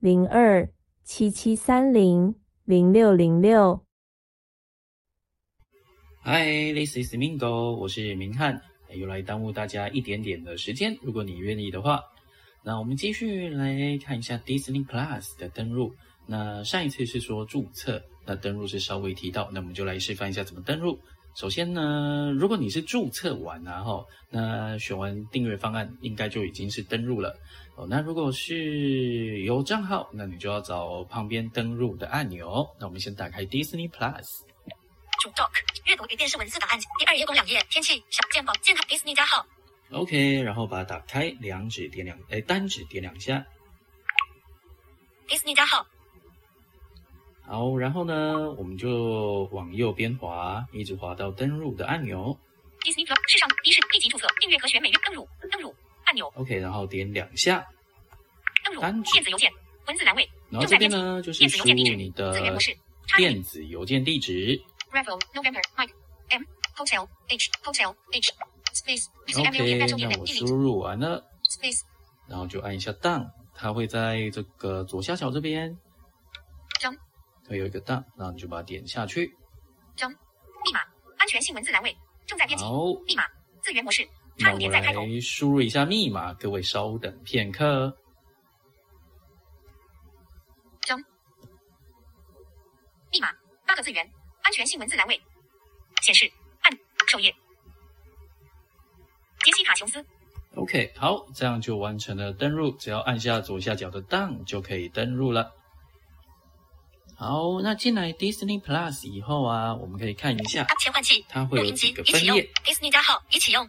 [0.00, 0.66] 零二
[1.04, 2.34] 七七三零
[2.64, 3.84] 零六零六。
[6.24, 8.62] Hi，this is Mingo，我是明翰，
[8.94, 10.96] 又来耽误大家一点点的时间。
[11.02, 12.00] 如果你愿意的话，
[12.64, 15.94] 那我们继续来看一下 Disney Plus 的登录。
[16.26, 20.98] 那上一次是说注册，那登录是稍微提到，那我们就来示范一下怎么登录。
[21.36, 27.34] 首先呢，如果你是注册完然后那选完订阅方案，应该就已经是登录了
[27.76, 27.86] 哦。
[27.88, 32.68] 那如果是有账号，那你就要找旁边登录的按钮。
[32.78, 34.40] 那我们先打开 Disney Plus，
[35.22, 35.50] 主 Dock
[35.86, 39.46] 阅读与电视文字档案，第二页共两页，天气小健保健康 Disney 加号。
[39.92, 43.46] OK，然后把它打开，两指点两，哎，单指点两下
[45.28, 45.86] ，Disney 加号。
[47.50, 52.38] 好，然后呢，我们就往右边滑，一直滑到登录的按钮。
[52.82, 55.74] Disney Plus 世上一是立即注册订阅和选每月登录登录。
[56.04, 57.66] 按钮 OK，然后点两下，
[58.64, 59.50] 登录电子邮件
[59.88, 62.32] 文字栏位，然后这边呢就是输入你的
[63.16, 64.56] 电子邮件地址。
[64.92, 65.90] Ravel November Mike
[66.28, 66.42] M
[66.76, 68.32] Hotel H Hotel H
[68.74, 69.06] Space
[69.40, 71.20] OK，那我输入完了
[71.50, 71.80] ，Space，
[72.28, 75.80] 然后就按一下 Done，它会在这个左下角这边，将
[77.50, 79.36] 会有一个 Done，然后你就把它点下去，
[79.96, 80.78] 将密码
[81.18, 81.94] 安全性文字栏位
[82.24, 82.64] 正在编辑
[83.04, 83.24] 密码
[83.60, 84.08] 字源模式。
[84.38, 87.92] 那我们来输入一下密码，各位稍等片刻。
[90.82, 90.96] 中
[93.10, 93.32] 密码
[93.66, 94.08] 八个字源，
[94.42, 95.20] 安全性文字栏位
[96.02, 96.72] 显示，按
[97.08, 97.34] 首页。
[99.44, 100.06] 杰西卡琼斯。
[100.54, 105.52] OK，好，这样就完成了登录，只要按下左下角的 Done 就可以登录了。
[107.20, 112.48] 好，那进来 Disney Plus 以后啊，我们可以看一下切换器，它会有几个分页。
[112.64, 113.68] Disney 加号一起用。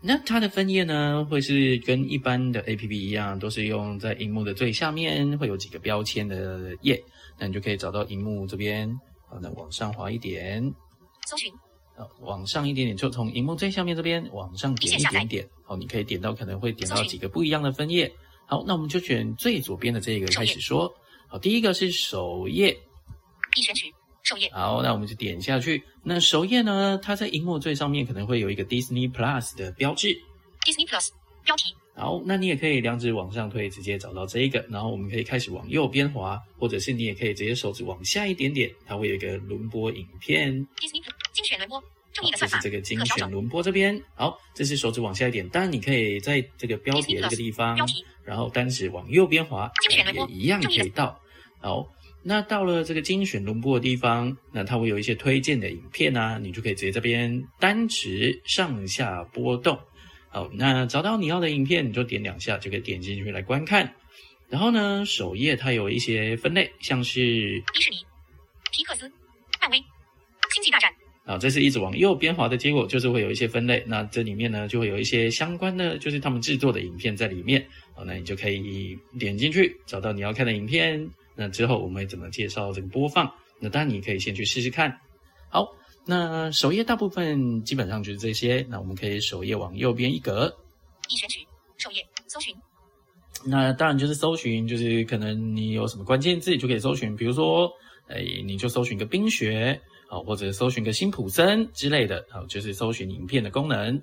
[0.00, 7.02] 那它的分页呢，会是跟一般的 A P P 一样，都是用在荧幕的最下面，会有几个标签的页，
[7.36, 8.88] 那你就可以找到荧幕这边，
[9.28, 10.62] 好，那往上滑一点，
[11.26, 11.52] 搜寻，
[11.96, 18.08] 好，往上一点点，就从荧幕最下面这边往上点一点点，好，你可以点到可能会点到几个不一样的分页，
[18.46, 20.88] 好，那我们就选最左边的这个开始说，
[21.30, 22.74] 好，第一个是首页，
[23.52, 23.92] 必选取。
[24.22, 25.82] 首页好，那我们就点下去。
[26.02, 26.98] 那首页呢？
[27.02, 30.08] 它在荧幕最上面可能会有一个 Disney Plus 的标志。
[30.64, 31.10] Disney Plus
[31.44, 31.74] 标题。
[31.94, 34.64] 好，那你也可以两指往上推，直接找到这一个。
[34.70, 40.50] 然后我们可以开始往右边滑，或者是你也可以直接手指往下一点点，它会有一个轮播影片。
[40.76, 41.82] Disney Plus 精选轮播，
[42.12, 44.00] 这是这个精选轮播这边。
[44.14, 47.78] 好，这是手指往下一点，当然你可以在这个标题的这个地方，
[48.24, 51.20] 然后单指往右边滑，也一样可以到。
[51.60, 51.86] 好。
[52.20, 59.78] 那到了这个精选轮播的地方，那它会有一些推荐的影片啊，你就可以直接这边单指上下波动。
[60.28, 63.94] 好，那找到你要的影片，你就点两下就可以点进去来观看。
[64.48, 67.98] 然后呢，首页它有一些分类，像是迪士尼、
[68.72, 69.10] 皮克斯、
[69.60, 69.78] 漫威、
[70.52, 70.92] 星际大战。
[71.28, 73.84] 啊，这是一直往右边滑的结果，就是会有一些分类。
[73.86, 77.62] 那这里面呢，就会有一些相关的，就是他们制作的影片在里面。
[77.94, 81.06] 好，那你就可以点进去，找到你要看的影片。
[81.36, 83.30] 那之后我们会怎么介绍这个播放？
[83.60, 84.90] 那当然你可以先去试试看。
[85.50, 85.68] 好，
[86.06, 88.66] 那首页大部分基本上就是这些。
[88.70, 90.50] 那我们可以首页往右边一格，
[91.10, 91.40] 一选取
[91.76, 92.54] 首页搜寻。
[93.44, 97.70] 那当然就是搜寻，就是可能你有什么关键字就可以搜寻，比如说，
[98.08, 103.94] 哎，你就搜寻个冰雪，好，或者搜寻个辛普森之类的，好，就是搜寻影片的功能。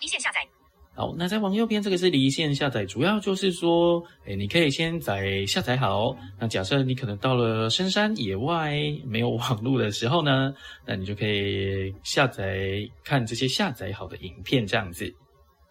[0.00, 0.40] 离线下载。
[0.94, 6.16] 好，那再往右边这个是离线下载，主要就是说，哎，你可以先载下载好。
[6.40, 8.74] 那假设你可能到了深山野外
[9.06, 10.52] 没有网络的时候呢，
[10.84, 15.04] 那你就可以下载看这些下载好的影片，这样子。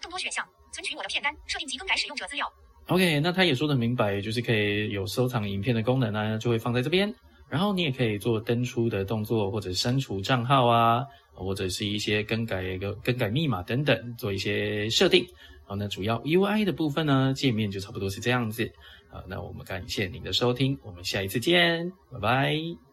[0.02, 2.48] 更多选项，存取我的片单，设定及更改使用者资料。
[2.88, 7.14] OK，那他也说的明白，就是可以有收藏影片的功能呢，就会放在这边。
[7.50, 11.06] 然后你也可以做登出的动作，或者删除账号啊。
[11.40, 15.24] 或者是一些更改一个更改密码等等，做一些设定。
[15.66, 18.68] 好，那主要 UI 的部分呢，界面就差不多是这样子。
[19.12, 22.87] 好，那我们感谢您的收听，我们下一次见，拜拜。